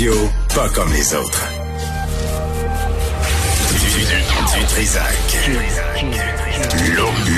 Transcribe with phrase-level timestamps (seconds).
[0.00, 0.12] Yo,
[0.56, 1.48] pas comme les autres.
[3.70, 5.04] Du, du, Trisac.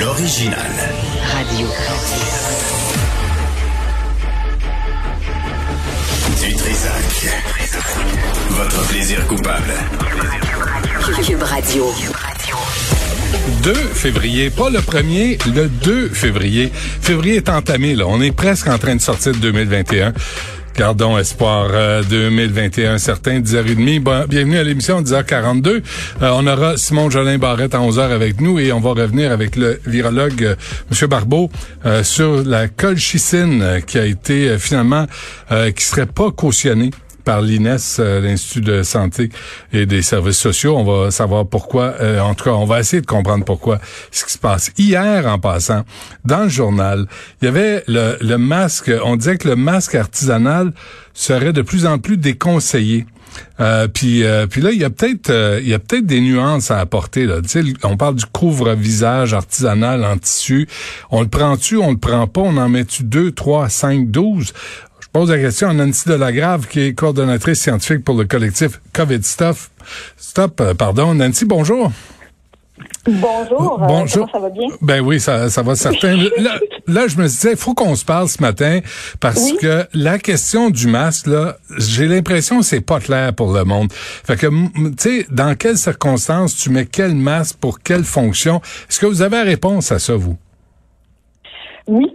[0.01, 0.57] L'original.
[1.35, 1.67] Radio.
[6.41, 7.35] Du Trisac.
[8.49, 9.75] Votre plaisir coupable.
[11.27, 11.93] Cube Radio.
[13.63, 16.73] 2 février, pas le premier, le 2 février.
[16.73, 18.07] Février est entamé, là.
[18.07, 20.15] On est presque en train de sortir de 2021.
[20.77, 21.71] Gardons espoir
[22.11, 24.01] 2021 euh, certain, 10h30.
[24.01, 25.69] Bon, bienvenue à l'émission 10h42.
[25.69, 25.81] Euh,
[26.35, 29.81] on aura Simon Jolin Barrette à 11h avec nous et on va revenir avec le
[29.87, 30.55] virologue euh,
[30.93, 31.09] M.
[31.09, 31.51] Barbeau
[32.03, 35.07] sur la colchicine qui a été finalement,
[35.75, 36.91] qui serait pas cautionnée
[37.27, 39.31] par l'INES, euh, l'Institut de santé
[39.73, 40.77] et des services sociaux.
[40.79, 41.97] On va savoir pourquoi.
[42.01, 43.81] Euh, en tout cas, on va essayer de comprendre pourquoi
[44.13, 44.71] ce qui se passe.
[44.79, 45.83] Hier, en passant,
[46.25, 47.07] dans le journal,
[47.43, 48.93] il y avait le, le masque.
[49.05, 50.73] On disait que le masque artisanal
[51.13, 53.07] serait de plus en plus déconseillé.
[53.61, 56.79] Euh, puis, puis là, il y a peut-être, il y a peut-être des nuances à
[56.79, 57.27] apporter.
[57.27, 57.41] Là.
[57.83, 60.69] On parle du couvre-visage artisanal en tissu.
[61.11, 64.55] On le prend-tu, on le prend pas, on en met-tu deux, trois, cinq, douze?
[65.19, 69.71] Pose la question à Nancy Delagrave, qui est coordonnatrice scientifique pour le collectif COVID Stuff.
[70.19, 71.15] Stop, euh, pardon.
[71.15, 71.91] Nancy, bonjour.
[73.07, 73.83] Bonjour.
[73.83, 74.29] Euh, bonjour.
[74.31, 74.67] ça va bien?
[74.83, 76.15] Ben oui, ça, ça va certain.
[76.37, 78.81] là, là, je me disais, il faut qu'on se parle ce matin
[79.19, 83.65] parce que la question du masque, là, j'ai l'impression que c'est pas clair pour le
[83.65, 83.91] monde.
[83.95, 88.61] Fait que, tu sais, dans quelles circonstances tu mets quel masque pour quelle fonction?
[88.91, 90.37] Est-ce que vous avez la réponse à ça, vous?
[91.87, 92.07] Oui.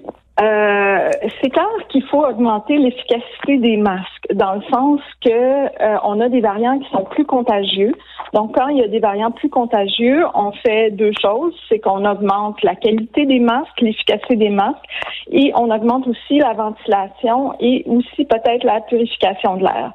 [0.42, 6.20] Euh, c'est clair qu'il faut augmenter l'efficacité des masques, dans le sens que euh, on
[6.20, 7.94] a des variants qui sont plus contagieux.
[8.34, 11.54] Donc, quand il y a des variants plus contagieux, on fait deux choses.
[11.70, 14.84] C'est qu'on augmente la qualité des masques, l'efficacité des masques,
[15.30, 19.92] et on augmente aussi la ventilation et aussi peut-être la purification de l'air.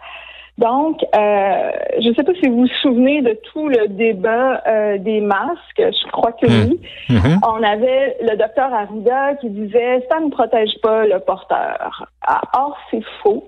[0.58, 4.96] Donc, euh, je ne sais pas si vous vous souvenez de tout le débat euh,
[4.96, 5.58] des masques.
[5.76, 6.70] Je crois que hmm.
[6.70, 6.80] oui.
[7.10, 7.38] Mm-hmm.
[7.46, 12.06] On avait le docteur Arruda qui disait ça ne protège pas le porteur.
[12.26, 13.46] Ah, or, c'est faux.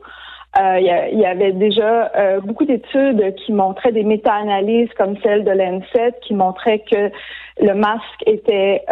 [0.58, 2.10] Euh, il y, avait déjà
[2.42, 7.12] beaucoup d'études qui montraient des méta-analyses comme celle de l'ANSET qui montraient que
[7.60, 8.82] le masque était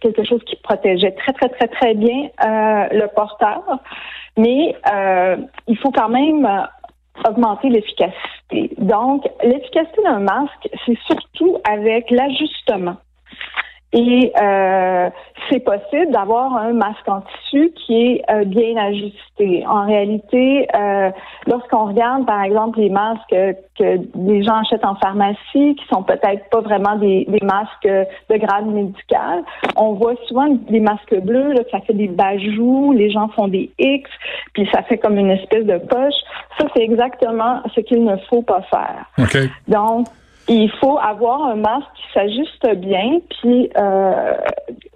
[0.00, 3.62] quelque chose qui protégeait très, très, très, très bien le porteur.
[4.36, 4.76] Mais
[5.66, 6.46] il faut quand même
[7.26, 8.74] augmenter l'efficacité.
[8.78, 12.96] Donc, l'efficacité d'un masque, c'est surtout avec l'ajustement.
[13.92, 15.08] Et euh,
[15.48, 19.66] c'est possible d'avoir un masque en tissu qui est euh, bien ajusté.
[19.66, 21.10] En réalité, euh,
[21.46, 23.34] lorsqu'on regarde, par exemple, les masques
[23.78, 28.66] que les gens achètent en pharmacie, qui sont peut-être pas vraiment des, masques de grade
[28.66, 29.42] médical,
[29.76, 33.70] on voit souvent des masques bleus, là, ça fait des bajous, les gens font des
[33.78, 34.10] X,
[34.52, 36.14] puis ça fait comme une espèce de poche.
[36.58, 39.06] Ça, c'est exactement ce qu'il ne faut pas faire.
[39.18, 39.48] Okay.
[39.66, 40.08] Donc,
[40.48, 44.34] il faut avoir un masque qui s'ajuste bien, puis euh,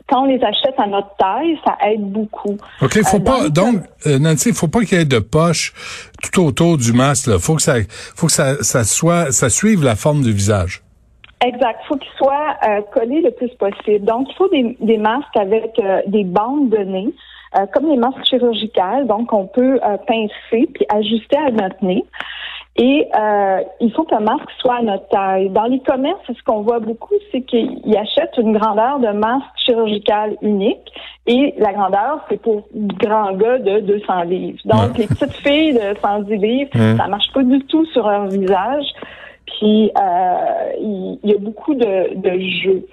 [0.09, 2.57] quand on les achète à notre taille, ça aide beaucoup.
[2.81, 5.73] OK, faut euh, pas donc euh, Nancy, il faut pas qu'il y ait de poche
[6.23, 7.39] tout autour du masque là.
[7.39, 7.75] Faut que ça
[8.17, 10.83] faut que ça, ça soit ça suive la forme du visage.
[11.45, 11.81] Exact.
[11.85, 12.57] Il faut qu'il soit
[12.93, 14.05] collé le plus possible.
[14.05, 15.73] Donc, il faut des, des masques avec
[16.07, 17.13] des bandes de nez.
[17.75, 22.05] comme les masques chirurgicales, donc on peut pincer puis ajuster à notre nez.
[22.77, 25.51] Et euh, il faut que masque soit à notre taille.
[25.51, 30.37] Dans les commerces, ce qu'on voit beaucoup, c'est qu'ils achètent une grandeur de masque chirurgical
[30.41, 30.91] unique
[31.27, 34.59] et la grandeur, c'est pour grands gars de 200 livres.
[34.65, 38.87] Donc, les petites filles de 110 livres, ça marche pas du tout sur leur visage.
[39.47, 42.87] Puis, euh, il y, a beaucoup de, de jeux.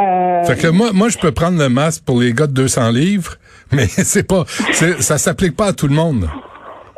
[0.00, 2.90] Euh, fait que moi, moi, je peux prendre le masque pour les gars de 200
[2.90, 3.36] livres,
[3.72, 4.44] mais c'est pas,
[4.98, 6.28] ça s'applique pas à tout le monde.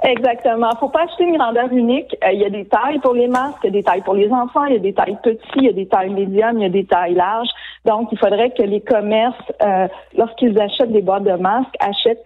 [0.07, 0.71] Exactement.
[0.79, 2.17] Faut pas acheter une grandeur unique.
[2.25, 4.15] Euh, il y a des tailles pour les masques, il y a des tailles pour
[4.15, 6.63] les enfants, il y a des tailles petites, il y a des tailles médium, il
[6.63, 7.51] y a des tailles larges.
[7.85, 12.25] Donc, il faudrait que les commerces, euh, lorsqu'ils achètent des boîtes de masques, achètent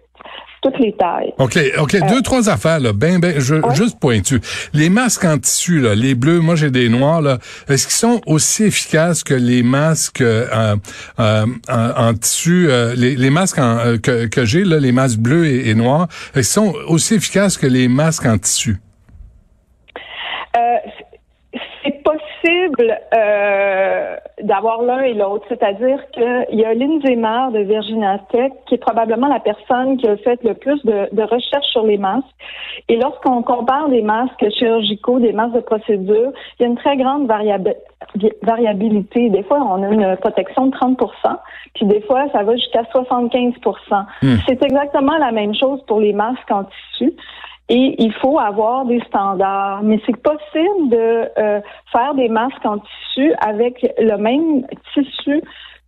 [0.62, 1.32] toutes les tailles.
[1.38, 4.40] OK, OK, deux, euh, trois affaires, là, ben, ben, je, juste pointu.
[4.72, 7.38] Les masques en tissu, là, les bleus, moi j'ai des noirs, là,
[7.68, 10.76] est-ce qu'ils sont aussi efficaces que les masques euh,
[11.18, 15.74] euh, en, tissu, les, les, masques que, que j'ai, là, les masques bleus et, et
[15.74, 18.78] noirs, est-ce qu'ils sont aussi efficaces que les masques en tissu?
[22.80, 28.52] Possible euh, d'avoir l'un et l'autre, c'est-à-dire qu'il y a Lindsay Marr de Virginia Tech
[28.66, 31.98] qui est probablement la personne qui a fait le plus de, de recherches sur les
[31.98, 32.26] masques.
[32.88, 36.96] Et lorsqu'on compare des masques chirurgicaux, des masques de procédure, il y a une très
[36.96, 37.30] grande
[38.42, 39.30] variabilité.
[39.30, 41.36] Des fois, on a une protection de 30%
[41.74, 44.36] puis des fois, ça va jusqu'à 75% hmm.
[44.46, 47.12] C'est exactement la même chose pour les masques en tissu.
[47.72, 49.82] Et il faut avoir des standards.
[49.84, 51.60] Mais c'est possible de euh,
[51.92, 55.40] faire des masques en tissu avec le même tissu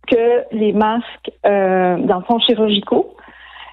[0.07, 3.15] que les masques euh, dans le fond chirurgicaux,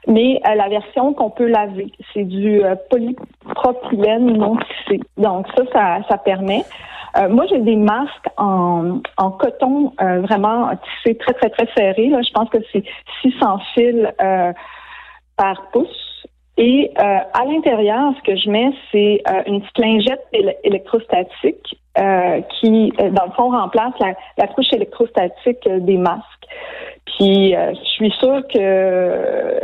[0.07, 5.01] mais euh, la version qu'on peut laver, c'est du euh, polypropylène non tissé.
[5.17, 6.65] Donc ça, ça, ça permet.
[7.17, 12.09] Euh, moi, j'ai des masques en, en coton vraiment tissé très, très, très serré.
[12.09, 12.23] Là.
[12.23, 12.85] Je pense que c'est
[13.23, 14.07] 600 fils
[15.37, 16.10] par pouce.
[16.63, 17.03] Et euh,
[17.33, 20.27] à l'intérieur, ce que je mets, c'est euh, une petite lingette
[20.63, 26.45] électrostatique euh, qui, dans le fond, remplace la, la couche électrostatique des masques.
[27.07, 29.59] Puis, je suis sûre que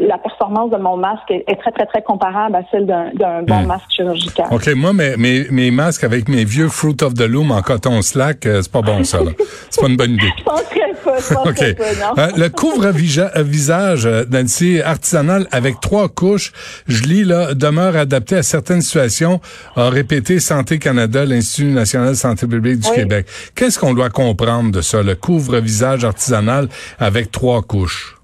[0.00, 3.66] la performance de mon masque est, très, très, très comparable à celle d'un bon hmm.
[3.66, 4.46] masque chirurgical.
[4.50, 8.02] OK, moi, mes, mes, mes, masques avec mes vieux Fruit of the Loom en coton
[8.02, 9.18] slack, euh, c'est pas bon, ça.
[9.70, 10.32] C'est pas une bonne idée.
[10.44, 10.52] pas,
[11.12, 12.14] penserais pas, non.
[12.18, 16.52] Euh, le couvre-visage, euh, Nancy, artisanal avec trois couches,
[16.86, 19.40] je lis, là, demeure adapté à certaines situations,
[19.76, 23.26] a répété Santé Canada, l'Institut national de santé publique du Québec.
[23.54, 26.68] Qu'est-ce qu'on doit comprendre de ça, le couvre-visage artisanal
[26.98, 28.17] avec trois couches?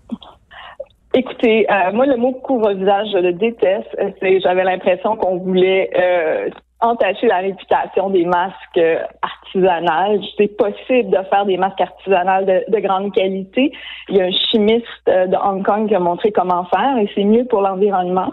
[1.16, 3.96] Écoutez, euh, moi, le mot couvre-visage, je le déteste.
[4.00, 6.50] Euh, j'avais l'impression qu'on voulait euh,
[6.80, 8.80] entacher la réputation des masques
[9.22, 10.18] artisanales.
[10.36, 13.70] C'est possible de faire des masques artisanales de, grande qualité.
[14.08, 17.22] Il y a un chimiste de Hong Kong qui a montré comment faire et c'est
[17.22, 18.32] mieux pour l'environnement.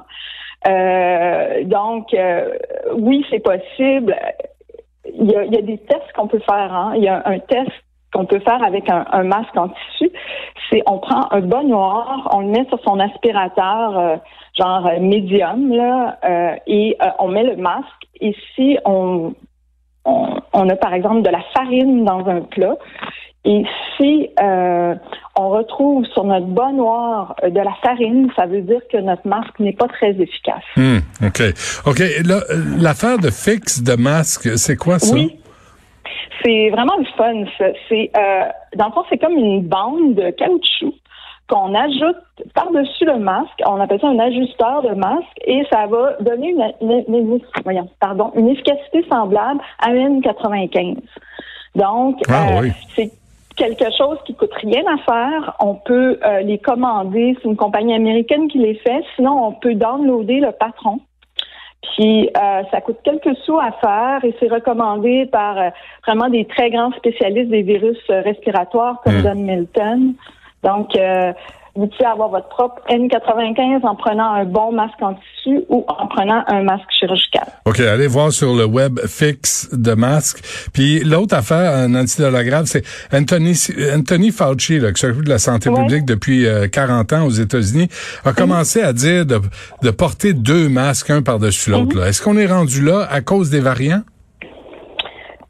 [0.65, 2.15] donc,
[2.95, 4.15] oui, c'est possible.
[5.05, 6.73] Il y, a, il y a des tests qu'on peut faire.
[6.73, 6.93] Hein.
[6.95, 7.71] Il y a un test
[8.13, 10.11] qu'on peut faire avec un, masque en tissu,
[10.69, 14.15] c'est on prend un bas noir, on le met sur son aspirateur euh,
[14.57, 17.87] genre euh, médium là, euh, et on met le masque.
[18.19, 19.33] Et si on,
[20.05, 22.75] on, a par exemple de la farine dans un plat,
[23.43, 23.63] et
[23.97, 29.27] si on retrouve sur notre bas noir de la farine, ça veut dire que notre
[29.27, 30.63] masque n'est pas très efficace.
[30.75, 31.41] Hmm, OK.
[31.87, 32.03] OK.
[32.77, 35.15] L'affaire de fixe de masque, c'est quoi ça?
[35.15, 35.40] Oui.
[36.43, 37.43] C'est vraiment le fun.
[37.89, 40.93] C'est euh, dans le fond, c'est comme une bande de caoutchouc
[41.49, 42.17] qu'on ajoute
[42.55, 43.61] par-dessus le masque.
[43.65, 47.39] On appelle ça un ajusteur de masque et ça va donner une,
[47.99, 50.97] pardon, une efficacité semblable à N95.
[51.75, 53.11] Donc, ah, euh, c'est
[53.57, 55.55] quelque chose qui coûte rien à faire.
[55.59, 57.35] On peut euh, les commander.
[57.41, 59.03] C'est une compagnie américaine qui les fait.
[59.15, 60.99] Sinon, on peut downloader le patron
[61.81, 65.69] puis euh, ça coûte quelques sous à faire et c'est recommandé par euh,
[66.05, 69.45] vraiment des très grands spécialistes des virus euh, respiratoires comme hmm.
[69.45, 70.13] Milton.
[70.63, 70.89] Donc
[71.75, 76.07] vous pouvez avoir votre propre N95 en prenant un bon masque en tissu ou en
[76.07, 77.47] prenant un masque chirurgical.
[77.65, 80.41] OK, allez voir sur le web fixe de masque.
[80.73, 82.83] Puis l'autre affaire, Nancy Delagrave, c'est
[83.13, 83.57] Anthony,
[83.95, 87.87] Anthony Fauci, là, qui s'occupe de la santé publique depuis 40 euh, ans aux États-Unis,
[88.25, 89.39] a commencé à dire de,
[89.81, 91.95] de, porter deux masques, un par-dessus l'autre.
[91.95, 92.03] Mhm.
[92.03, 94.01] Est-ce qu'on est rendu là à cause des variants?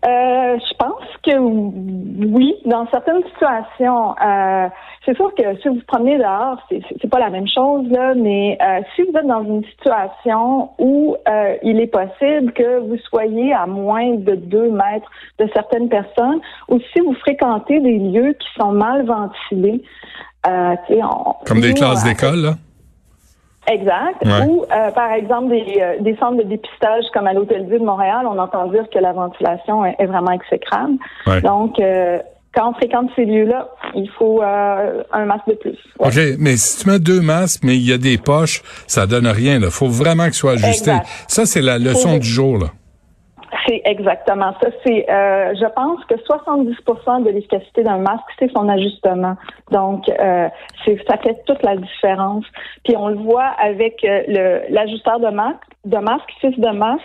[0.03, 4.15] Euh, je pense que oui, dans certaines situations.
[4.19, 4.67] Euh,
[5.05, 8.57] c'est sûr que si vous vous promenez dehors, c'est pas la même chose là, mais
[8.61, 13.53] euh, si vous êtes dans une situation où euh, il est possible que vous soyez
[13.53, 15.09] à moins de deux mètres
[15.39, 19.83] de certaines personnes, ou si vous fréquentez des lieux qui sont mal ventilés,
[20.47, 20.75] euh,
[21.45, 22.53] comme des classes d'école là?
[23.67, 24.23] Exact.
[24.47, 24.65] Ou,
[24.95, 28.67] par exemple, des, des, centres de dépistage comme à l'Hôtel Ville de Montréal, on entend
[28.67, 30.95] dire que la ventilation est, vraiment exécrable.
[31.43, 31.79] Donc,
[32.53, 35.77] quand on fréquente ces lieux-là, il faut euh, un masque de plus.
[35.99, 39.27] OK, mais si tu mets deux masques, mais il y a des poches, ça donne
[39.27, 39.59] rien.
[39.61, 40.91] Il faut vraiment que ce soit ajusté.
[41.27, 42.57] Ça, c'est la leçon du jour.
[42.57, 42.67] là.
[43.67, 44.69] C'est exactement ça.
[44.85, 46.75] C'est, euh, je pense que 70
[47.23, 49.35] de l'efficacité d'un masque, c'est son ajustement.
[49.71, 50.47] Donc, euh,
[50.85, 52.45] ça fait toute la différence.
[52.83, 57.03] Puis on le voit avec euh, le, l'ajusteur de masque, de masque, fils de masque,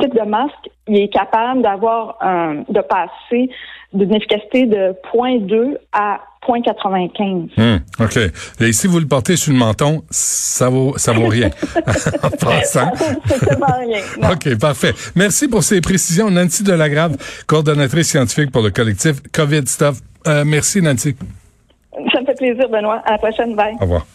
[0.00, 3.50] type de masque, il est capable d'avoir un, de passer
[3.92, 7.50] d'une efficacité de 0.2 à 0.95.
[7.58, 8.18] Hum, OK.
[8.60, 11.50] Et si vous le portez sur le menton, ça vaut, ça vaut rien.
[12.22, 12.92] en passant.
[12.92, 14.30] rien.
[14.30, 14.92] OK, parfait.
[15.14, 16.30] Merci pour ces précisions.
[16.30, 19.98] Nancy Delagrave, coordonnatrice scientifique pour le collectif COVID Stuff.
[20.26, 21.16] Euh, merci, Nancy.
[22.12, 23.02] Ça me fait plaisir, Benoît.
[23.06, 23.54] À la prochaine.
[23.54, 23.74] Bye.
[23.80, 24.06] Au revoir.